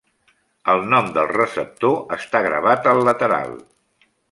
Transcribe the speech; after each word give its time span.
El 0.71 0.79
nom 0.93 1.11
del 1.17 1.29
receptor 1.33 2.17
està 2.19 2.43
gravat 2.49 2.91
al 2.95 3.05
lateral. 3.11 3.55